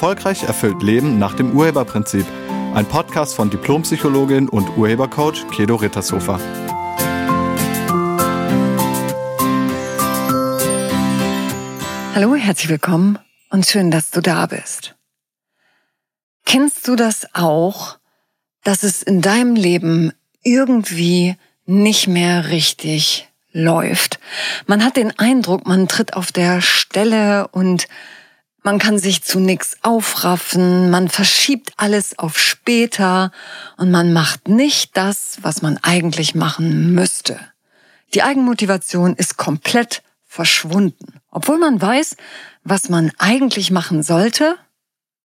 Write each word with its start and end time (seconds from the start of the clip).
Erfolgreich 0.00 0.44
erfüllt 0.44 0.82
Leben 0.82 1.18
nach 1.18 1.34
dem 1.34 1.54
Urheberprinzip. 1.54 2.24
Ein 2.72 2.86
Podcast 2.86 3.34
von 3.34 3.50
Diplompsychologin 3.50 4.48
und 4.48 4.78
Urhebercoach 4.78 5.46
Kedo 5.50 5.76
Rittershofer. 5.76 6.40
Hallo, 12.14 12.34
herzlich 12.34 12.70
willkommen 12.70 13.18
und 13.50 13.66
schön, 13.66 13.90
dass 13.90 14.10
du 14.10 14.22
da 14.22 14.46
bist. 14.46 14.94
Kennst 16.46 16.88
du 16.88 16.96
das 16.96 17.26
auch, 17.34 17.98
dass 18.64 18.84
es 18.84 19.02
in 19.02 19.20
deinem 19.20 19.54
Leben 19.54 20.14
irgendwie 20.42 21.36
nicht 21.66 22.08
mehr 22.08 22.48
richtig 22.48 23.28
läuft? 23.52 24.18
Man 24.66 24.82
hat 24.82 24.96
den 24.96 25.18
Eindruck, 25.18 25.66
man 25.66 25.88
tritt 25.88 26.14
auf 26.14 26.32
der 26.32 26.62
Stelle 26.62 27.48
und 27.48 27.86
man 28.62 28.78
kann 28.78 28.98
sich 28.98 29.22
zu 29.22 29.40
nichts 29.40 29.76
aufraffen, 29.82 30.90
man 30.90 31.08
verschiebt 31.08 31.72
alles 31.76 32.18
auf 32.18 32.38
später 32.38 33.32
und 33.76 33.90
man 33.90 34.12
macht 34.12 34.48
nicht 34.48 34.96
das, 34.96 35.38
was 35.42 35.62
man 35.62 35.78
eigentlich 35.78 36.34
machen 36.34 36.94
müsste. 36.94 37.40
Die 38.14 38.22
Eigenmotivation 38.22 39.14
ist 39.14 39.36
komplett 39.36 40.02
verschwunden. 40.24 41.20
Obwohl 41.30 41.58
man 41.58 41.80
weiß, 41.80 42.16
was 42.64 42.88
man 42.88 43.12
eigentlich 43.18 43.70
machen 43.70 44.02
sollte, 44.02 44.56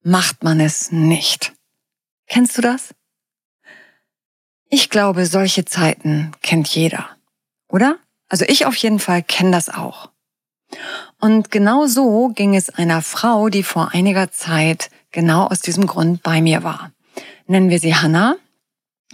macht 0.03 0.43
man 0.45 0.61
es 0.61 0.93
nicht. 0.93 1.53
Kennst 2.27 2.57
du 2.57 2.63
das? 2.63 2.95
Ich 4.71 4.91
glaube, 4.91 5.27
solche 5.27 5.65
Zeiten 5.65 6.33
kennt 6.43 6.69
jeder. 6.69 7.09
Oder? 7.69 7.99
Also 8.29 8.45
ich 8.47 8.67
auf 8.67 8.77
jeden 8.77 8.99
Fall 8.99 9.23
kenne 9.23 9.51
das 9.51 9.69
auch. 9.69 10.11
Und 11.21 11.51
genau 11.51 11.87
so 11.87 12.29
ging 12.29 12.55
es 12.55 12.71
einer 12.71 13.03
Frau, 13.03 13.49
die 13.49 13.63
vor 13.63 13.91
einiger 13.93 14.31
Zeit 14.31 14.91
genau 15.11 15.47
aus 15.47 15.61
diesem 15.61 15.87
Grund 15.87 16.23
bei 16.23 16.41
mir 16.41 16.63
war. 16.63 16.91
Nennen 17.47 17.71
wir 17.71 17.79
sie 17.79 17.95
Hannah. 17.95 18.37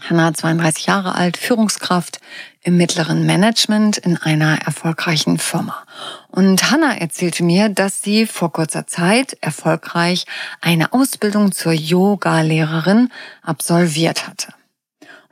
Hannah, 0.00 0.34
32 0.34 0.86
Jahre 0.86 1.14
alt, 1.14 1.36
Führungskraft 1.36 2.20
im 2.62 2.76
mittleren 2.76 3.24
Management 3.24 3.96
in 3.96 4.16
einer 4.16 4.60
erfolgreichen 4.62 5.38
Firma. 5.38 5.84
Und 6.28 6.70
Hannah 6.70 6.98
erzählte 6.98 7.44
mir, 7.44 7.68
dass 7.68 8.02
sie 8.02 8.26
vor 8.26 8.52
kurzer 8.52 8.86
Zeit 8.88 9.38
erfolgreich 9.40 10.26
eine 10.60 10.92
Ausbildung 10.92 11.52
zur 11.52 11.72
Yoga-Lehrerin 11.72 13.10
absolviert 13.42 14.26
hatte. 14.26 14.52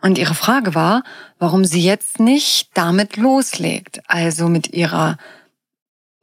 Und 0.01 0.19
ihre 0.19 0.35
Frage 0.35 0.75
war, 0.75 1.03
warum 1.39 1.65
sie 1.65 1.83
jetzt 1.83 2.21
nicht 2.21 2.71
damit 2.75 3.17
loslegt, 3.17 4.01
also 4.07 4.49
mit 4.49 4.73
ihrer 4.73 5.17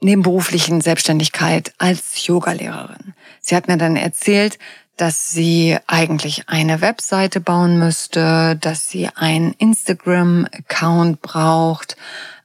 nebenberuflichen 0.02 0.82
Selbstständigkeit 0.82 1.74
als 1.78 2.26
Yogalehrerin. 2.26 3.14
Sie 3.42 3.56
hat 3.56 3.68
mir 3.68 3.78
dann 3.78 3.96
erzählt, 3.96 4.58
dass 4.98 5.32
sie 5.32 5.78
eigentlich 5.88 6.50
eine 6.50 6.82
Webseite 6.82 7.40
bauen 7.40 7.80
müsste, 7.80 8.58
dass 8.58 8.90
sie 8.90 9.08
einen 9.16 9.54
Instagram-Account 9.54 11.22
braucht, 11.22 11.96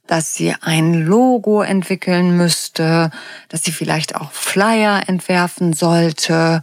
dass 0.07 0.35
sie 0.35 0.53
ein 0.61 0.93
Logo 0.93 1.61
entwickeln 1.61 2.37
müsste, 2.37 3.11
dass 3.49 3.63
sie 3.63 3.71
vielleicht 3.71 4.15
auch 4.15 4.31
Flyer 4.31 5.07
entwerfen 5.07 5.73
sollte 5.73 6.61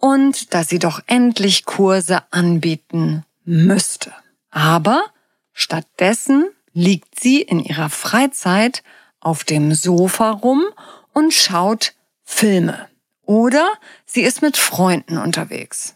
und 0.00 0.54
dass 0.54 0.68
sie 0.68 0.78
doch 0.78 1.00
endlich 1.06 1.64
Kurse 1.64 2.22
anbieten 2.30 3.24
müsste. 3.44 4.12
Aber 4.50 5.04
stattdessen 5.52 6.48
liegt 6.72 7.20
sie 7.20 7.42
in 7.42 7.60
ihrer 7.60 7.90
Freizeit 7.90 8.82
auf 9.20 9.44
dem 9.44 9.74
Sofa 9.74 10.30
rum 10.30 10.64
und 11.12 11.34
schaut 11.34 11.94
Filme. 12.24 12.88
Oder 13.22 13.72
sie 14.06 14.22
ist 14.22 14.42
mit 14.42 14.56
Freunden 14.56 15.18
unterwegs. 15.18 15.94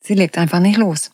Sie 0.00 0.14
legt 0.14 0.38
einfach 0.38 0.60
nicht 0.60 0.76
los. 0.76 1.10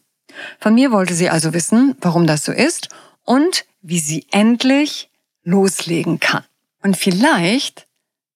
Von 0.58 0.74
mir 0.74 0.90
wollte 0.90 1.14
sie 1.14 1.30
also 1.30 1.52
wissen, 1.52 1.96
warum 2.00 2.26
das 2.26 2.44
so 2.44 2.52
ist 2.52 2.88
und 3.24 3.64
wie 3.82 4.00
sie 4.00 4.26
endlich 4.30 5.10
loslegen 5.42 6.20
kann. 6.20 6.44
Und 6.82 6.96
vielleicht 6.96 7.86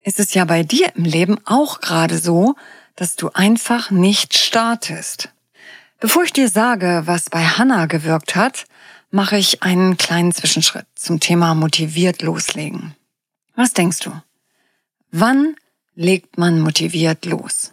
ist 0.02 0.20
es 0.20 0.34
ja 0.34 0.44
bei 0.44 0.62
dir 0.62 0.94
im 0.96 1.04
Leben 1.04 1.38
auch 1.44 1.80
gerade 1.80 2.18
so, 2.18 2.54
dass 2.96 3.16
du 3.16 3.30
einfach 3.34 3.90
nicht 3.90 4.36
startest. 4.36 5.30
Bevor 6.00 6.22
ich 6.22 6.32
dir 6.32 6.48
sage, 6.48 7.02
was 7.06 7.30
bei 7.30 7.44
Hannah 7.44 7.86
gewirkt 7.86 8.36
hat, 8.36 8.66
mache 9.10 9.36
ich 9.36 9.62
einen 9.62 9.96
kleinen 9.96 10.32
Zwischenschritt 10.32 10.86
zum 10.94 11.20
Thema 11.20 11.54
motiviert 11.54 12.22
loslegen. 12.22 12.94
Was 13.54 13.72
denkst 13.72 14.00
du? 14.00 14.12
Wann 15.10 15.56
legt 15.94 16.38
man 16.38 16.60
motiviert 16.60 17.24
los? 17.24 17.72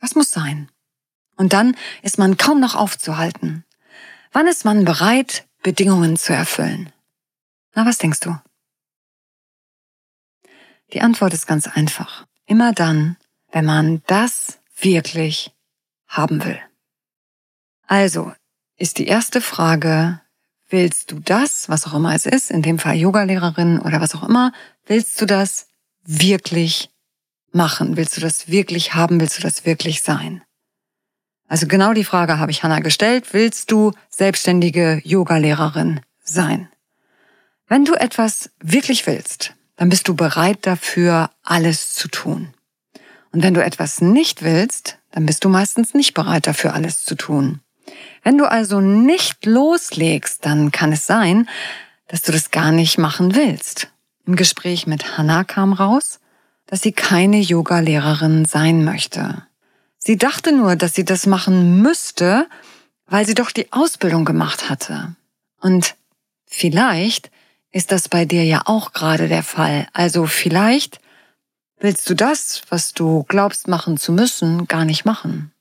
Was 0.00 0.14
muss 0.14 0.30
sein? 0.30 0.70
Und 1.36 1.52
dann 1.52 1.76
ist 2.02 2.18
man 2.18 2.36
kaum 2.36 2.60
noch 2.60 2.74
aufzuhalten. 2.74 3.64
Wann 4.32 4.46
ist 4.46 4.64
man 4.64 4.84
bereit, 4.84 5.46
Bedingungen 5.62 6.16
zu 6.16 6.32
erfüllen? 6.32 6.92
Na, 7.74 7.86
was 7.86 7.98
denkst 7.98 8.20
du? 8.20 8.38
Die 10.92 11.00
Antwort 11.00 11.32
ist 11.32 11.46
ganz 11.46 11.66
einfach. 11.66 12.26
Immer 12.46 12.72
dann, 12.72 13.16
wenn 13.50 13.64
man 13.64 14.02
das 14.06 14.58
wirklich 14.76 15.52
haben 16.06 16.44
will. 16.44 16.60
Also 17.86 18.32
ist 18.76 18.98
die 18.98 19.06
erste 19.06 19.40
Frage, 19.40 20.20
willst 20.74 21.12
du 21.12 21.20
das, 21.20 21.68
was 21.68 21.86
auch 21.86 21.94
immer 21.94 22.14
es 22.14 22.26
ist, 22.26 22.50
in 22.50 22.60
dem 22.60 22.80
Fall 22.80 22.96
Yogalehrerin 22.96 23.78
oder 23.78 24.00
was 24.00 24.14
auch 24.16 24.28
immer, 24.28 24.52
willst 24.86 25.20
du 25.20 25.24
das 25.24 25.68
wirklich 26.04 26.90
machen? 27.52 27.96
Willst 27.96 28.16
du 28.16 28.20
das 28.20 28.48
wirklich 28.48 28.94
haben? 28.94 29.20
Willst 29.20 29.38
du 29.38 29.42
das 29.42 29.64
wirklich 29.64 30.02
sein? 30.02 30.42
Also 31.46 31.68
genau 31.68 31.92
die 31.92 32.02
Frage 32.02 32.40
habe 32.40 32.50
ich 32.50 32.64
Hanna 32.64 32.80
gestellt. 32.80 33.32
Willst 33.32 33.70
du 33.70 33.92
selbstständige 34.08 35.00
Yogalehrerin 35.04 36.00
sein? 36.24 36.68
Wenn 37.68 37.84
du 37.84 37.94
etwas 37.94 38.50
wirklich 38.58 39.06
willst, 39.06 39.54
dann 39.76 39.88
bist 39.88 40.08
du 40.08 40.14
bereit 40.14 40.58
dafür, 40.62 41.30
alles 41.44 41.94
zu 41.94 42.08
tun. 42.08 42.52
Und 43.30 43.44
wenn 43.44 43.54
du 43.54 43.64
etwas 43.64 44.00
nicht 44.00 44.42
willst, 44.42 44.98
dann 45.12 45.24
bist 45.24 45.44
du 45.44 45.48
meistens 45.48 45.94
nicht 45.94 46.14
bereit 46.14 46.48
dafür, 46.48 46.74
alles 46.74 47.04
zu 47.04 47.14
tun. 47.14 47.60
Wenn 48.24 48.38
du 48.38 48.50
also 48.50 48.80
nicht 48.80 49.46
loslegst, 49.46 50.44
dann 50.44 50.72
kann 50.72 50.92
es 50.92 51.06
sein, 51.06 51.48
dass 52.08 52.22
du 52.22 52.32
das 52.32 52.50
gar 52.50 52.72
nicht 52.72 52.98
machen 52.98 53.36
willst. 53.36 53.88
Im 54.26 54.34
Gespräch 54.34 54.86
mit 54.86 55.16
Hannah 55.16 55.44
kam 55.44 55.74
raus, 55.74 56.20
dass 56.66 56.80
sie 56.80 56.92
keine 56.92 57.38
Yoga-Lehrerin 57.38 58.46
sein 58.46 58.82
möchte. 58.82 59.46
Sie 59.98 60.16
dachte 60.16 60.52
nur, 60.52 60.76
dass 60.76 60.94
sie 60.94 61.04
das 61.04 61.26
machen 61.26 61.82
müsste, 61.82 62.48
weil 63.06 63.26
sie 63.26 63.34
doch 63.34 63.50
die 63.50 63.72
Ausbildung 63.72 64.24
gemacht 64.24 64.70
hatte. 64.70 65.14
Und 65.60 65.94
vielleicht 66.46 67.30
ist 67.72 67.92
das 67.92 68.08
bei 68.08 68.24
dir 68.24 68.44
ja 68.44 68.62
auch 68.64 68.92
gerade 68.92 69.28
der 69.28 69.42
Fall. 69.42 69.86
Also 69.92 70.26
vielleicht 70.26 71.00
willst 71.78 72.08
du 72.08 72.14
das, 72.14 72.62
was 72.70 72.94
du 72.94 73.24
glaubst 73.28 73.68
machen 73.68 73.98
zu 73.98 74.12
müssen, 74.12 74.66
gar 74.66 74.84
nicht 74.86 75.04
machen. 75.04 75.53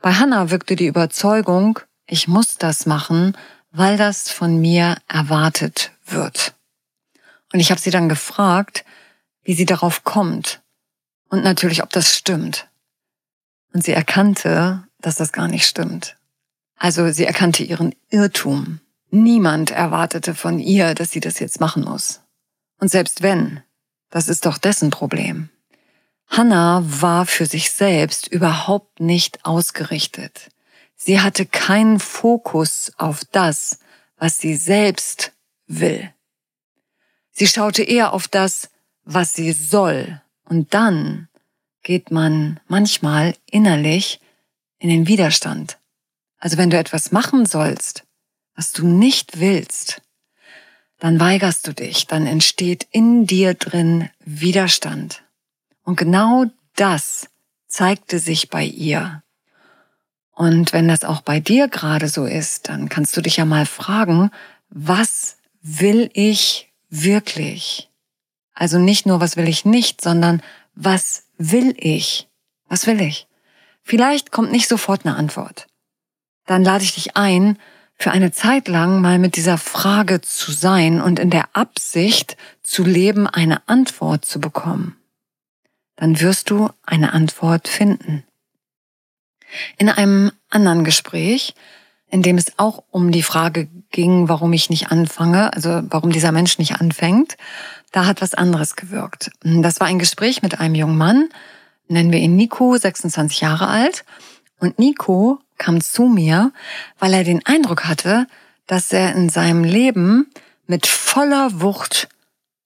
Bei 0.00 0.14
Hannah 0.14 0.50
wirkte 0.50 0.76
die 0.76 0.86
Überzeugung, 0.86 1.80
ich 2.06 2.28
muss 2.28 2.56
das 2.56 2.86
machen, 2.86 3.36
weil 3.70 3.96
das 3.96 4.30
von 4.30 4.58
mir 4.60 4.96
erwartet 5.08 5.92
wird. 6.06 6.54
Und 7.52 7.60
ich 7.60 7.70
habe 7.70 7.80
sie 7.80 7.90
dann 7.90 8.08
gefragt, 8.08 8.84
wie 9.42 9.54
sie 9.54 9.66
darauf 9.66 10.04
kommt 10.04 10.60
und 11.28 11.42
natürlich, 11.42 11.82
ob 11.82 11.90
das 11.90 12.14
stimmt. 12.14 12.68
Und 13.72 13.84
sie 13.84 13.92
erkannte, 13.92 14.84
dass 15.00 15.16
das 15.16 15.32
gar 15.32 15.48
nicht 15.48 15.66
stimmt. 15.66 16.16
Also 16.76 17.10
sie 17.10 17.24
erkannte 17.24 17.62
ihren 17.62 17.94
Irrtum. 18.10 18.80
Niemand 19.10 19.70
erwartete 19.70 20.34
von 20.34 20.58
ihr, 20.58 20.94
dass 20.94 21.10
sie 21.10 21.20
das 21.20 21.38
jetzt 21.38 21.60
machen 21.60 21.84
muss. 21.84 22.20
Und 22.78 22.90
selbst 22.90 23.22
wenn, 23.22 23.62
das 24.10 24.28
ist 24.28 24.46
doch 24.46 24.58
dessen 24.58 24.90
Problem. 24.90 25.48
Hannah 26.28 26.82
war 26.84 27.26
für 27.26 27.46
sich 27.46 27.70
selbst 27.70 28.26
überhaupt 28.26 29.00
nicht 29.00 29.44
ausgerichtet. 29.44 30.50
Sie 30.96 31.20
hatte 31.20 31.46
keinen 31.46 32.00
Fokus 32.00 32.92
auf 32.96 33.24
das, 33.30 33.78
was 34.18 34.38
sie 34.38 34.54
selbst 34.56 35.32
will. 35.66 36.10
Sie 37.30 37.46
schaute 37.46 37.82
eher 37.82 38.12
auf 38.12 38.28
das, 38.28 38.70
was 39.04 39.34
sie 39.34 39.52
soll. 39.52 40.20
Und 40.48 40.74
dann 40.74 41.28
geht 41.82 42.10
man 42.10 42.60
manchmal 42.66 43.34
innerlich 43.50 44.20
in 44.78 44.88
den 44.88 45.06
Widerstand. 45.06 45.78
Also 46.38 46.56
wenn 46.56 46.70
du 46.70 46.78
etwas 46.78 47.12
machen 47.12 47.46
sollst, 47.46 48.04
was 48.54 48.72
du 48.72 48.86
nicht 48.86 49.38
willst, 49.38 50.02
dann 50.98 51.20
weigerst 51.20 51.66
du 51.66 51.72
dich, 51.72 52.06
dann 52.06 52.26
entsteht 52.26 52.86
in 52.90 53.26
dir 53.26 53.54
drin 53.54 54.08
Widerstand. 54.24 55.22
Und 55.86 55.96
genau 55.96 56.44
das 56.74 57.28
zeigte 57.68 58.18
sich 58.18 58.50
bei 58.50 58.64
ihr. 58.64 59.22
Und 60.32 60.74
wenn 60.74 60.88
das 60.88 61.04
auch 61.04 61.22
bei 61.22 61.40
dir 61.40 61.68
gerade 61.68 62.08
so 62.08 62.26
ist, 62.26 62.68
dann 62.68 62.90
kannst 62.90 63.16
du 63.16 63.22
dich 63.22 63.38
ja 63.38 63.44
mal 63.44 63.64
fragen, 63.64 64.30
was 64.68 65.38
will 65.62 66.10
ich 66.12 66.70
wirklich? 66.90 67.88
Also 68.52 68.78
nicht 68.78 69.06
nur, 69.06 69.20
was 69.20 69.36
will 69.36 69.48
ich 69.48 69.64
nicht, 69.64 70.02
sondern 70.02 70.42
was 70.74 71.24
will 71.38 71.74
ich 71.78 72.28
Was 72.68 72.88
will 72.88 73.00
ich? 73.00 73.28
Vielleicht 73.84 74.32
kommt 74.32 74.50
nicht 74.50 74.66
sofort 74.66 75.06
eine 75.06 75.14
Antwort. 75.14 75.68
Dann 76.46 76.64
lade 76.64 76.82
ich 76.82 76.94
dich 76.94 77.16
ein, 77.16 77.58
für 77.94 78.10
eine 78.10 78.32
Zeit 78.32 78.66
lang 78.66 79.00
mal 79.00 79.20
mit 79.20 79.36
dieser 79.36 79.56
Frage 79.56 80.20
zu 80.20 80.50
sein 80.50 81.00
und 81.00 81.20
in 81.20 81.30
der 81.30 81.54
Absicht 81.54 82.36
zu 82.60 82.82
leben, 82.82 83.28
eine 83.28 83.66
Antwort 83.68 84.24
zu 84.24 84.40
bekommen. 84.40 84.96
Dann 85.96 86.20
wirst 86.20 86.50
du 86.50 86.70
eine 86.84 87.12
Antwort 87.12 87.68
finden. 87.68 88.24
In 89.78 89.88
einem 89.88 90.32
anderen 90.50 90.84
Gespräch, 90.84 91.54
in 92.08 92.22
dem 92.22 92.38
es 92.38 92.58
auch 92.58 92.84
um 92.90 93.10
die 93.10 93.22
Frage 93.22 93.68
ging, 93.90 94.28
warum 94.28 94.52
ich 94.52 94.70
nicht 94.70 94.90
anfange, 94.90 95.52
also 95.52 95.82
warum 95.90 96.12
dieser 96.12 96.32
Mensch 96.32 96.58
nicht 96.58 96.76
anfängt, 96.80 97.36
da 97.92 98.06
hat 98.06 98.20
was 98.20 98.34
anderes 98.34 98.76
gewirkt. 98.76 99.30
Das 99.42 99.80
war 99.80 99.86
ein 99.86 99.98
Gespräch 99.98 100.42
mit 100.42 100.60
einem 100.60 100.74
jungen 100.74 100.98
Mann, 100.98 101.28
nennen 101.88 102.12
wir 102.12 102.18
ihn 102.18 102.36
Nico, 102.36 102.76
26 102.76 103.40
Jahre 103.40 103.68
alt. 103.68 104.04
Und 104.58 104.78
Nico 104.78 105.40
kam 105.58 105.80
zu 105.80 106.04
mir, 106.04 106.52
weil 106.98 107.14
er 107.14 107.24
den 107.24 107.44
Eindruck 107.46 107.84
hatte, 107.86 108.26
dass 108.66 108.92
er 108.92 109.14
in 109.14 109.28
seinem 109.28 109.64
Leben 109.64 110.30
mit 110.66 110.86
voller 110.86 111.60
Wucht 111.60 112.08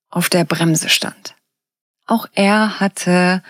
auf 0.09 0.29
der 0.29 0.45
Bremse 0.45 0.89
stand. 0.89 1.35
Auch 2.11 2.27
er 2.35 2.81
hatte 2.81 3.41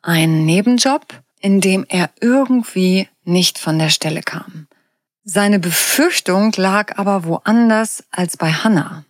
einen 0.00 0.46
Nebenjob, 0.46 1.04
in 1.40 1.60
dem 1.60 1.84
er 1.88 2.10
irgendwie 2.20 3.08
nicht 3.24 3.58
von 3.58 3.76
der 3.76 3.88
Stelle 3.88 4.22
kam. 4.22 4.68
Seine 5.24 5.58
Befürchtung 5.58 6.52
lag 6.54 6.96
aber 6.96 7.24
woanders 7.24 8.04
als 8.12 8.36
bei 8.36 8.52
Hannah. 8.52 9.04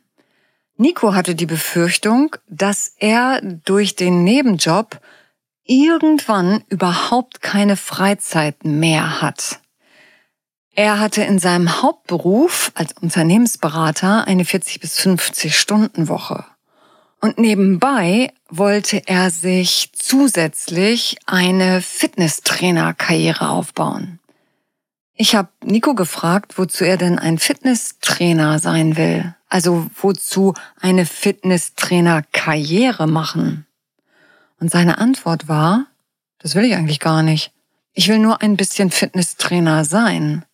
Nico 0.78 1.12
hatte 1.12 1.34
die 1.34 1.44
Befürchtung, 1.44 2.34
dass 2.48 2.94
er 2.98 3.42
durch 3.42 3.94
den 3.94 4.24
Nebenjob 4.24 4.98
irgendwann 5.64 6.64
überhaupt 6.70 7.42
keine 7.42 7.76
Freizeit 7.76 8.64
mehr 8.64 9.20
hat. 9.20 9.60
Er 10.74 10.98
hatte 10.98 11.22
in 11.24 11.38
seinem 11.38 11.82
Hauptberuf 11.82 12.72
als 12.74 12.94
Unternehmensberater 12.94 14.26
eine 14.26 14.46
40 14.46 14.80
bis 14.80 14.98
50 14.98 15.58
Stunden 15.58 16.08
Woche. 16.08 16.46
Und 17.20 17.38
nebenbei 17.38 18.32
wollte 18.56 19.02
er 19.06 19.30
sich 19.30 19.90
zusätzlich 19.94 21.16
eine 21.26 21.82
Fitnesstrainerkarriere 21.82 23.48
aufbauen. 23.48 24.20
Ich 25.16 25.34
habe 25.34 25.48
Nico 25.62 25.94
gefragt, 25.94 26.58
wozu 26.58 26.84
er 26.84 26.96
denn 26.96 27.18
ein 27.18 27.38
Fitnesstrainer 27.38 28.58
sein 28.58 28.96
will. 28.96 29.34
Also 29.48 29.88
wozu 29.94 30.54
eine 30.80 31.06
Fitnesstrainerkarriere 31.06 33.06
machen. 33.06 33.66
Und 34.58 34.70
seine 34.70 34.98
Antwort 34.98 35.46
war, 35.46 35.86
das 36.38 36.54
will 36.54 36.64
ich 36.64 36.74
eigentlich 36.74 37.00
gar 37.00 37.22
nicht. 37.22 37.52
Ich 37.92 38.08
will 38.08 38.18
nur 38.18 38.42
ein 38.42 38.56
bisschen 38.56 38.90
Fitnesstrainer 38.90 39.84
sein. 39.84 40.44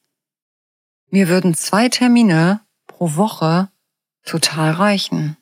Mir 1.08 1.28
würden 1.28 1.54
zwei 1.54 1.88
Termine 1.88 2.60
pro 2.86 3.16
Woche 3.16 3.70
total 4.24 4.72
reichen. 4.72 5.38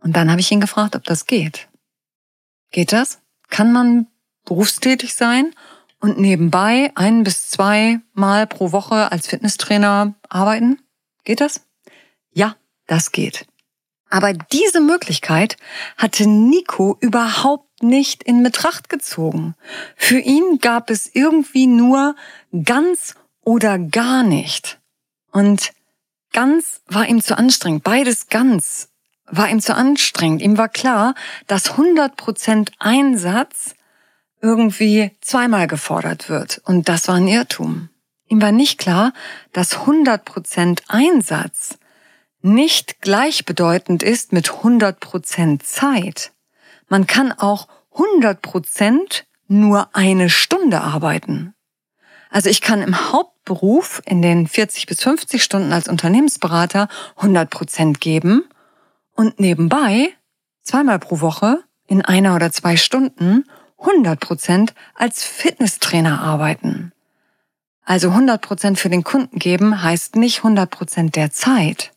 Und 0.00 0.16
dann 0.16 0.30
habe 0.30 0.40
ich 0.40 0.50
ihn 0.50 0.60
gefragt, 0.60 0.96
ob 0.96 1.04
das 1.04 1.26
geht. 1.26 1.68
Geht 2.70 2.92
das? 2.92 3.20
Kann 3.48 3.72
man 3.72 4.06
berufstätig 4.44 5.14
sein 5.14 5.54
und 6.00 6.18
nebenbei 6.18 6.92
ein 6.94 7.24
bis 7.24 7.48
zwei 7.48 8.00
Mal 8.12 8.46
pro 8.46 8.72
Woche 8.72 9.10
als 9.10 9.26
Fitnesstrainer 9.26 10.14
arbeiten? 10.28 10.80
Geht 11.24 11.40
das? 11.40 11.62
Ja, 12.32 12.56
das 12.86 13.12
geht. 13.12 13.46
Aber 14.08 14.32
diese 14.32 14.80
Möglichkeit 14.80 15.56
hatte 15.96 16.26
Nico 16.26 16.96
überhaupt 17.00 17.82
nicht 17.82 18.22
in 18.22 18.42
Betracht 18.42 18.88
gezogen. 18.88 19.54
Für 19.96 20.18
ihn 20.18 20.58
gab 20.60 20.90
es 20.90 21.10
irgendwie 21.12 21.66
nur 21.66 22.14
ganz 22.64 23.14
oder 23.42 23.78
gar 23.78 24.22
nicht. 24.22 24.78
Und 25.32 25.72
ganz 26.32 26.82
war 26.86 27.08
ihm 27.08 27.20
zu 27.20 27.36
anstrengend. 27.36 27.82
Beides 27.82 28.28
ganz 28.28 28.88
war 29.28 29.48
ihm 29.48 29.60
zu 29.60 29.74
anstrengend. 29.74 30.42
Ihm 30.42 30.58
war 30.58 30.68
klar, 30.68 31.14
dass 31.46 31.72
100% 31.72 32.70
Einsatz 32.78 33.74
irgendwie 34.40 35.12
zweimal 35.20 35.66
gefordert 35.66 36.28
wird. 36.28 36.60
Und 36.64 36.88
das 36.88 37.08
war 37.08 37.16
ein 37.16 37.28
Irrtum. 37.28 37.88
Ihm 38.28 38.42
war 38.42 38.52
nicht 38.52 38.78
klar, 38.78 39.12
dass 39.52 39.78
100% 39.78 40.82
Einsatz 40.88 41.78
nicht 42.42 43.00
gleichbedeutend 43.00 44.02
ist 44.02 44.32
mit 44.32 44.50
100% 44.50 45.60
Zeit. 45.62 46.32
Man 46.88 47.06
kann 47.06 47.32
auch 47.32 47.68
100% 47.94 49.22
nur 49.48 49.88
eine 49.94 50.30
Stunde 50.30 50.80
arbeiten. 50.80 51.54
Also 52.30 52.50
ich 52.50 52.60
kann 52.60 52.82
im 52.82 53.12
Hauptberuf 53.12 54.02
in 54.04 54.22
den 54.22 54.46
40 54.46 54.86
bis 54.86 55.02
50 55.02 55.42
Stunden 55.42 55.72
als 55.72 55.88
Unternehmensberater 55.88 56.88
100% 57.18 57.98
geben 57.98 58.44
und 59.16 59.40
nebenbei 59.40 60.10
zweimal 60.62 60.98
pro 60.98 61.20
Woche 61.20 61.58
in 61.86 62.02
einer 62.02 62.34
oder 62.34 62.52
zwei 62.52 62.76
Stunden 62.76 63.44
100% 63.78 64.70
als 64.94 65.24
Fitnesstrainer 65.24 66.20
arbeiten. 66.20 66.92
Also 67.84 68.10
100% 68.10 68.76
für 68.76 68.88
den 68.88 69.04
Kunden 69.04 69.38
geben 69.38 69.82
heißt 69.82 70.16
nicht 70.16 70.40
100% 70.40 71.12
der 71.12 71.30
Zeit. 71.30 71.92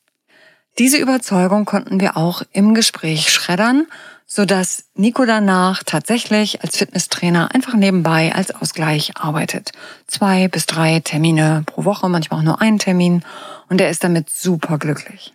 Diese 0.77 0.97
Überzeugung 0.97 1.65
konnten 1.65 1.99
wir 1.99 2.15
auch 2.15 2.43
im 2.51 2.75
Gespräch 2.75 3.31
schreddern, 3.31 3.87
sodass 4.27 4.85
Nico 4.93 5.25
danach 5.25 5.83
tatsächlich 5.83 6.61
als 6.61 6.77
Fitnesstrainer 6.77 7.53
einfach 7.53 7.73
nebenbei 7.73 8.33
als 8.33 8.51
Ausgleich 8.51 9.17
arbeitet. 9.17 9.71
Zwei 10.05 10.47
bis 10.47 10.67
drei 10.67 10.99
Termine 10.99 11.63
pro 11.65 11.85
Woche, 11.85 12.07
manchmal 12.07 12.39
auch 12.39 12.43
nur 12.43 12.61
einen 12.61 12.77
Termin 12.77 13.23
und 13.67 13.81
er 13.81 13.89
ist 13.89 14.03
damit 14.03 14.29
super 14.29 14.77
glücklich. 14.77 15.33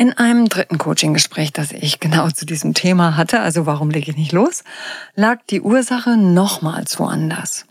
In 0.00 0.14
einem 0.14 0.48
dritten 0.48 0.78
Coaching-Gespräch, 0.78 1.52
das 1.52 1.72
ich 1.72 2.00
genau 2.00 2.30
zu 2.30 2.46
diesem 2.46 2.72
Thema 2.72 3.18
hatte, 3.18 3.40
also 3.40 3.66
warum 3.66 3.90
lege 3.90 4.10
ich 4.10 4.16
nicht 4.16 4.32
los, 4.32 4.64
lag 5.14 5.40
die 5.50 5.60
Ursache 5.60 6.16
nochmals 6.16 6.98
woanders. 6.98 7.66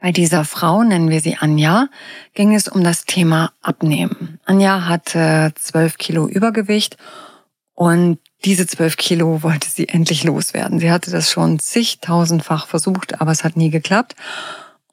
Bei 0.00 0.10
dieser 0.10 0.44
Frau, 0.44 0.82
nennen 0.82 1.08
wir 1.08 1.20
sie 1.20 1.36
Anja, 1.36 1.86
ging 2.34 2.52
es 2.52 2.66
um 2.66 2.82
das 2.82 3.04
Thema 3.04 3.52
Abnehmen. 3.62 4.40
Anja 4.44 4.86
hatte 4.86 5.52
zwölf 5.54 5.98
Kilo 5.98 6.26
Übergewicht 6.26 6.96
und 7.74 8.18
diese 8.44 8.66
zwölf 8.66 8.96
Kilo 8.96 9.44
wollte 9.44 9.70
sie 9.70 9.88
endlich 9.88 10.24
loswerden. 10.24 10.80
Sie 10.80 10.90
hatte 10.90 11.12
das 11.12 11.30
schon 11.30 11.60
zigtausendfach 11.60 12.66
versucht, 12.66 13.20
aber 13.20 13.30
es 13.30 13.44
hat 13.44 13.56
nie 13.56 13.70
geklappt. 13.70 14.16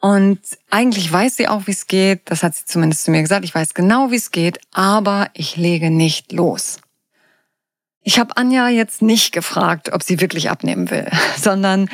Und 0.05 0.39
eigentlich 0.69 1.11
weiß 1.11 1.35
sie 1.35 1.47
auch, 1.47 1.65
wie 1.65 1.71
es 1.71 1.87
geht. 1.87 2.29
Das 2.29 2.43
hat 2.43 2.53
sie 2.53 2.65
zumindest 2.65 3.05
zu 3.05 3.09
mir 3.09 3.23
gesagt. 3.23 3.43
Ich 3.43 3.55
weiß 3.55 3.73
genau, 3.73 4.11
wie 4.11 4.17
es 4.17 4.29
geht, 4.29 4.59
aber 4.71 5.31
ich 5.33 5.55
lege 5.57 5.89
nicht 5.89 6.31
los. 6.31 6.77
Ich 8.03 8.19
habe 8.19 8.37
Anja 8.37 8.69
jetzt 8.69 9.01
nicht 9.01 9.31
gefragt, 9.31 9.91
ob 9.91 10.03
sie 10.03 10.21
wirklich 10.21 10.51
abnehmen 10.51 10.91
will, 10.91 11.09
sondern 11.41 11.89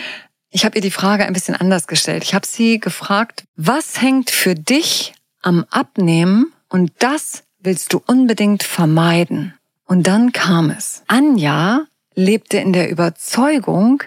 ich 0.50 0.66
habe 0.66 0.76
ihr 0.76 0.82
die 0.82 0.92
Frage 0.92 1.26
ein 1.26 1.32
bisschen 1.32 1.56
anders 1.56 1.88
gestellt. 1.88 2.24
Ich 2.26 2.34
habe 2.34 2.46
sie 2.46 2.82
gefragt, 2.82 3.46
was 3.56 4.02
hängt 4.02 4.30
für 4.30 4.56
dich 4.56 5.14
am 5.42 5.66
Abnehmen 5.70 6.52
und 6.68 6.92
das 7.00 7.46
willst 7.60 7.94
du 7.94 8.04
unbedingt 8.06 8.64
vermeiden? 8.64 9.54
Und 9.86 10.06
dann 10.06 10.34
kam 10.34 10.70
es. 10.70 11.04
Anja 11.08 11.86
lebte 12.14 12.58
in 12.58 12.74
der 12.74 12.90
Überzeugung, 12.90 14.04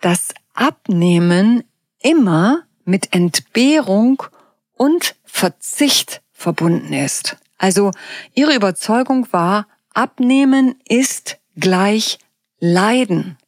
dass 0.00 0.28
Abnehmen 0.52 1.64
immer 1.98 2.62
mit 2.84 3.14
Entbehrung 3.14 4.22
und 4.74 5.16
Verzicht 5.24 6.22
verbunden 6.32 6.92
ist. 6.92 7.36
Also 7.58 7.90
ihre 8.34 8.54
Überzeugung 8.54 9.26
war, 9.32 9.66
Abnehmen 9.94 10.74
ist 10.88 11.38
gleich 11.56 12.18
Leiden. 12.58 13.38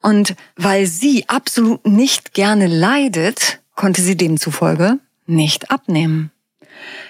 Und 0.00 0.34
weil 0.56 0.86
sie 0.86 1.28
absolut 1.28 1.86
nicht 1.86 2.34
gerne 2.34 2.66
leidet, 2.66 3.60
konnte 3.76 4.02
sie 4.02 4.16
demzufolge 4.16 4.98
nicht 5.26 5.70
abnehmen. 5.70 6.32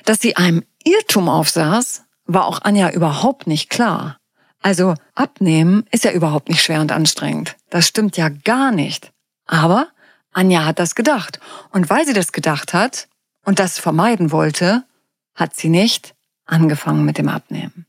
Dass 0.04 0.20
sie 0.20 0.36
einem 0.36 0.62
Irrtum 0.84 1.28
aufsaß, 1.28 2.04
war 2.26 2.46
auch 2.46 2.60
Anja 2.62 2.90
überhaupt 2.90 3.46
nicht 3.46 3.70
klar. 3.70 4.18
Also 4.60 4.94
abnehmen 5.14 5.84
ist 5.90 6.04
ja 6.04 6.12
überhaupt 6.12 6.48
nicht 6.48 6.62
schwer 6.62 6.80
und 6.80 6.92
anstrengend. 6.92 7.56
Das 7.70 7.88
stimmt 7.88 8.16
ja 8.16 8.28
gar 8.28 8.70
nicht. 8.70 9.12
Aber 9.46 9.88
Anja 10.32 10.64
hat 10.64 10.78
das 10.78 10.94
gedacht. 10.94 11.40
Und 11.70 11.90
weil 11.90 12.06
sie 12.06 12.12
das 12.12 12.32
gedacht 12.32 12.74
hat 12.74 13.08
und 13.44 13.58
das 13.58 13.78
vermeiden 13.78 14.32
wollte, 14.32 14.84
hat 15.34 15.54
sie 15.54 15.68
nicht 15.68 16.14
angefangen 16.46 17.04
mit 17.04 17.18
dem 17.18 17.28
Abnehmen. 17.28 17.86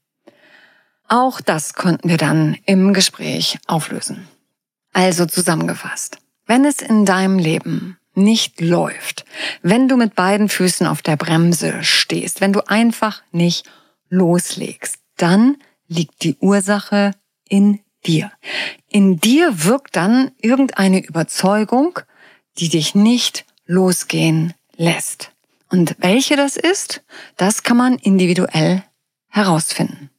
Auch 1.07 1.41
das 1.41 1.73
konnten 1.73 2.09
wir 2.09 2.17
dann 2.17 2.57
im 2.65 2.93
Gespräch 2.93 3.59
auflösen. 3.67 4.27
Also 4.93 5.25
zusammengefasst, 5.25 6.17
wenn 6.45 6.65
es 6.65 6.81
in 6.81 7.05
deinem 7.05 7.39
Leben 7.39 7.97
nicht 8.15 8.61
läuft, 8.61 9.25
wenn 9.61 9.87
du 9.87 9.97
mit 9.97 10.15
beiden 10.15 10.49
Füßen 10.49 10.85
auf 10.85 11.01
der 11.01 11.17
Bremse 11.17 11.83
stehst, 11.83 12.41
wenn 12.41 12.53
du 12.53 12.67
einfach 12.67 13.23
nicht 13.31 13.67
loslegst, 14.09 14.97
dann 15.17 15.57
liegt 15.87 16.23
die 16.23 16.35
Ursache 16.39 17.11
in 17.47 17.79
dir. 18.05 18.31
In 18.87 19.19
dir 19.19 19.63
wirkt 19.63 19.95
dann 19.95 20.31
irgendeine 20.39 21.03
Überzeugung, 21.03 21.99
die 22.57 22.69
dich 22.69 22.95
nicht 22.95 23.45
losgehen 23.65 24.53
lässt. 24.75 25.31
Und 25.69 25.95
welche 25.99 26.35
das 26.35 26.57
ist, 26.57 27.03
das 27.37 27.63
kann 27.63 27.77
man 27.77 27.95
individuell 27.97 28.83
herausfinden. 29.27 30.09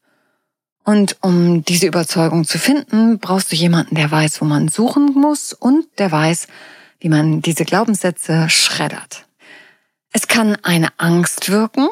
Und 0.84 1.16
um 1.22 1.64
diese 1.64 1.86
Überzeugung 1.86 2.44
zu 2.44 2.58
finden, 2.58 3.18
brauchst 3.18 3.50
du 3.50 3.56
jemanden, 3.56 3.94
der 3.94 4.10
weiß, 4.10 4.40
wo 4.40 4.44
man 4.44 4.68
suchen 4.68 5.12
muss 5.14 5.52
und 5.52 5.86
der 5.98 6.12
weiß, 6.12 6.46
wie 7.00 7.08
man 7.08 7.40
diese 7.40 7.64
Glaubenssätze 7.64 8.50
schreddert. 8.50 9.26
Es 10.12 10.28
kann 10.28 10.56
eine 10.62 10.88
Angst 10.98 11.50
wirken, 11.50 11.88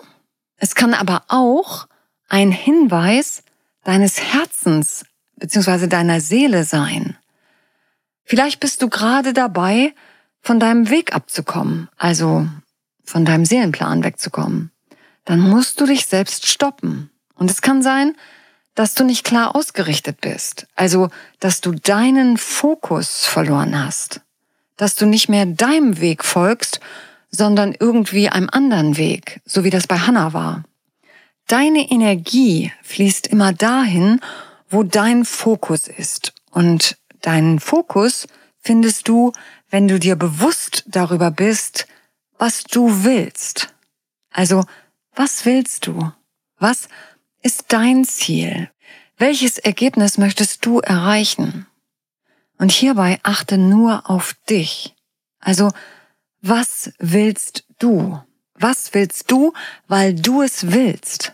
es 0.56 0.74
kann 0.74 0.94
aber 0.94 1.24
auch 1.28 1.86
ein 2.28 2.52
Hinweis 2.52 3.42
deines 3.82 4.20
Herzens 4.20 5.04
bzw. 5.36 5.86
deiner 5.86 6.20
Seele 6.20 6.64
sein. 6.64 7.16
Vielleicht 8.24 8.60
bist 8.60 8.82
du 8.82 8.88
gerade 8.88 9.32
dabei, 9.32 9.94
von 10.42 10.60
deinem 10.60 10.90
Weg 10.90 11.14
abzukommen, 11.14 11.88
also 11.96 12.46
von 13.04 13.24
deinem 13.24 13.44
Seelenplan 13.44 14.04
wegzukommen. 14.04 14.70
Dann 15.24 15.40
musst 15.40 15.80
du 15.80 15.86
dich 15.86 16.06
selbst 16.06 16.48
stoppen. 16.48 17.10
Und 17.34 17.50
es 17.50 17.62
kann 17.62 17.82
sein, 17.82 18.16
dass 18.74 18.94
du 18.94 19.04
nicht 19.04 19.24
klar 19.24 19.54
ausgerichtet 19.54 20.20
bist, 20.20 20.66
also 20.74 21.10
dass 21.40 21.60
du 21.60 21.72
deinen 21.72 22.38
Fokus 22.38 23.26
verloren 23.26 23.84
hast, 23.84 24.20
dass 24.76 24.94
du 24.94 25.06
nicht 25.06 25.28
mehr 25.28 25.46
deinem 25.46 26.00
Weg 26.00 26.24
folgst, 26.24 26.80
sondern 27.30 27.74
irgendwie 27.78 28.28
einem 28.28 28.48
anderen 28.50 28.96
Weg, 28.96 29.40
so 29.44 29.64
wie 29.64 29.70
das 29.70 29.86
bei 29.86 29.98
Hannah 29.98 30.32
war. 30.32 30.64
Deine 31.46 31.90
Energie 31.90 32.72
fließt 32.82 33.26
immer 33.26 33.52
dahin, 33.52 34.20
wo 34.68 34.82
dein 34.82 35.24
Fokus 35.24 35.86
ist. 35.88 36.32
Und 36.50 36.96
deinen 37.20 37.60
Fokus 37.60 38.26
findest 38.60 39.08
du, 39.08 39.32
wenn 39.72 39.88
du 39.88 39.98
dir 39.98 40.16
bewusst 40.16 40.84
darüber 40.86 41.30
bist, 41.30 41.88
was 42.38 42.62
du 42.62 43.04
willst. 43.04 43.74
Also, 44.30 44.64
was 45.14 45.46
willst 45.46 45.86
du? 45.86 46.12
Was 46.58 46.88
ist 47.40 47.64
dein 47.68 48.04
Ziel? 48.04 48.70
Welches 49.16 49.58
Ergebnis 49.58 50.18
möchtest 50.18 50.66
du 50.66 50.80
erreichen? 50.80 51.66
Und 52.58 52.70
hierbei 52.70 53.18
achte 53.22 53.56
nur 53.56 54.10
auf 54.10 54.34
dich. 54.48 54.94
Also, 55.40 55.72
was 56.42 56.92
willst 56.98 57.64
du? 57.78 58.22
Was 58.54 58.92
willst 58.92 59.30
du, 59.30 59.54
weil 59.88 60.14
du 60.14 60.42
es 60.42 60.70
willst? 60.70 61.32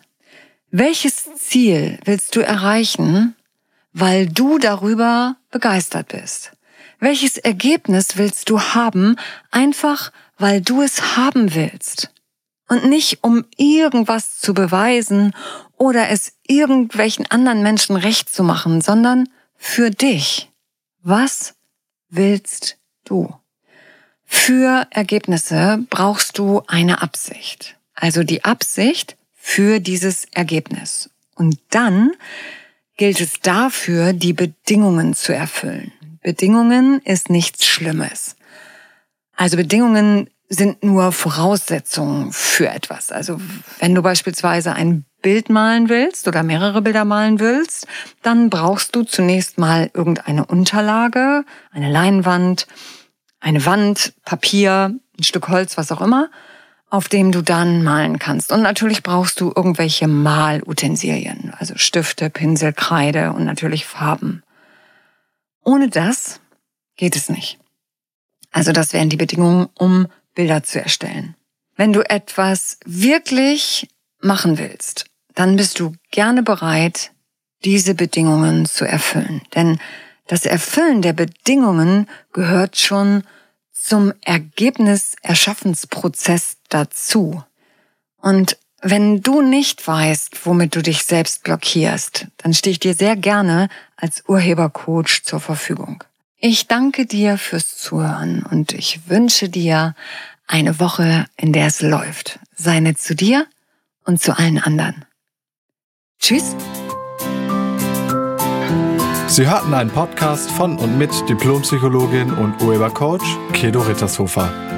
Welches 0.70 1.28
Ziel 1.36 1.98
willst 2.04 2.36
du 2.36 2.40
erreichen, 2.40 3.34
weil 3.92 4.28
du 4.28 4.58
darüber 4.58 5.36
begeistert 5.50 6.08
bist? 6.08 6.52
Welches 6.98 7.38
Ergebnis 7.38 8.16
willst 8.16 8.50
du 8.50 8.60
haben, 8.60 9.16
einfach 9.50 10.12
weil 10.36 10.60
du 10.60 10.82
es 10.82 11.16
haben 11.16 11.54
willst? 11.54 12.12
Und 12.68 12.84
nicht 12.84 13.24
um 13.24 13.44
irgendwas 13.56 14.38
zu 14.38 14.52
beweisen 14.52 15.34
oder 15.76 16.10
es 16.10 16.32
irgendwelchen 16.46 17.26
anderen 17.30 17.62
Menschen 17.62 17.96
recht 17.96 18.28
zu 18.28 18.42
machen, 18.42 18.80
sondern 18.82 19.28
für 19.56 19.90
dich. 19.90 20.50
Was 21.02 21.54
willst 22.10 22.76
du? 23.04 23.34
Für 24.24 24.86
Ergebnisse 24.90 25.84
brauchst 25.88 26.36
du 26.36 26.62
eine 26.66 27.00
Absicht. 27.00 27.76
Also 27.94 28.22
die 28.22 28.44
Absicht 28.44 29.16
für 29.34 29.80
dieses 29.80 30.26
Ergebnis. 30.32 31.08
Und 31.34 31.58
dann 31.70 32.10
gilt 32.98 33.20
es 33.20 33.40
dafür, 33.40 34.12
die 34.12 34.34
Bedingungen 34.34 35.14
zu 35.14 35.34
erfüllen. 35.34 35.92
Bedingungen 36.28 37.00
ist 37.06 37.30
nichts 37.30 37.64
Schlimmes. 37.64 38.36
Also 39.34 39.56
Bedingungen 39.56 40.28
sind 40.50 40.84
nur 40.84 41.10
Voraussetzungen 41.12 42.32
für 42.32 42.68
etwas. 42.68 43.10
Also 43.10 43.40
wenn 43.78 43.94
du 43.94 44.02
beispielsweise 44.02 44.74
ein 44.74 45.06
Bild 45.22 45.48
malen 45.48 45.88
willst 45.88 46.28
oder 46.28 46.42
mehrere 46.42 46.82
Bilder 46.82 47.06
malen 47.06 47.40
willst, 47.40 47.86
dann 48.20 48.50
brauchst 48.50 48.94
du 48.94 49.04
zunächst 49.04 49.56
mal 49.56 49.90
irgendeine 49.94 50.44
Unterlage, 50.44 51.46
eine 51.70 51.90
Leinwand, 51.90 52.66
eine 53.40 53.64
Wand, 53.64 54.12
Papier, 54.26 54.94
ein 55.18 55.24
Stück 55.24 55.48
Holz, 55.48 55.78
was 55.78 55.90
auch 55.90 56.02
immer 56.02 56.28
auf 56.90 57.08
dem 57.08 57.32
du 57.32 57.42
dann 57.42 57.82
malen 57.84 58.18
kannst. 58.18 58.50
Und 58.50 58.62
natürlich 58.62 59.02
brauchst 59.02 59.42
du 59.42 59.52
irgendwelche 59.54 60.08
Malutensilien, 60.08 61.52
also 61.58 61.74
Stifte, 61.76 62.30
Pinsel, 62.30 62.72
Kreide 62.72 63.34
und 63.34 63.44
natürlich 63.44 63.84
Farben. 63.84 64.42
Ohne 65.68 65.88
das 65.90 66.40
geht 66.96 67.14
es 67.14 67.28
nicht. 67.28 67.58
Also 68.50 68.72
das 68.72 68.94
wären 68.94 69.10
die 69.10 69.18
Bedingungen, 69.18 69.68
um 69.74 70.06
Bilder 70.34 70.62
zu 70.62 70.80
erstellen. 70.80 71.36
Wenn 71.76 71.92
du 71.92 72.00
etwas 72.08 72.78
wirklich 72.86 73.86
machen 74.22 74.56
willst, 74.56 75.04
dann 75.34 75.56
bist 75.56 75.78
du 75.78 75.92
gerne 76.10 76.42
bereit, 76.42 77.12
diese 77.66 77.94
Bedingungen 77.94 78.64
zu 78.64 78.86
erfüllen. 78.86 79.42
Denn 79.54 79.78
das 80.26 80.46
Erfüllen 80.46 81.02
der 81.02 81.12
Bedingungen 81.12 82.08
gehört 82.32 82.78
schon 82.78 83.24
zum 83.70 84.14
Ergebniserschaffensprozess 84.22 86.56
dazu. 86.70 87.44
Und 88.16 88.56
wenn 88.80 89.20
du 89.20 89.42
nicht 89.42 89.86
weißt, 89.86 90.46
womit 90.46 90.74
du 90.74 90.82
dich 90.82 91.04
selbst 91.04 91.42
blockierst, 91.42 92.28
dann 92.38 92.54
stehe 92.54 92.72
ich 92.72 92.80
dir 92.80 92.94
sehr 92.94 93.16
gerne 93.16 93.68
als 94.00 94.24
Urhebercoach 94.28 95.22
zur 95.24 95.40
Verfügung. 95.40 96.04
Ich 96.38 96.68
danke 96.68 97.04
dir 97.04 97.36
fürs 97.36 97.76
Zuhören 97.76 98.44
und 98.48 98.72
ich 98.72 99.08
wünsche 99.08 99.48
dir 99.48 99.94
eine 100.46 100.78
Woche, 100.78 101.26
in 101.36 101.52
der 101.52 101.66
es 101.66 101.82
läuft. 101.82 102.38
Sei 102.54 102.80
nett 102.80 102.98
zu 102.98 103.14
dir 103.14 103.46
und 104.04 104.22
zu 104.22 104.38
allen 104.38 104.58
anderen. 104.58 105.04
Tschüss. 106.20 106.54
Sie 109.26 109.46
hörten 109.46 109.74
einen 109.74 109.90
Podcast 109.90 110.50
von 110.50 110.78
und 110.78 110.96
mit 110.96 111.10
Diplompsychologin 111.28 112.32
und 112.32 112.60
Urhebercoach 112.62 113.36
Kedo 113.52 113.82
Rittershofer. 113.82 114.77